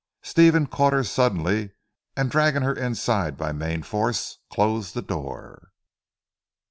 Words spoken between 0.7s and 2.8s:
her suddenly and dragging her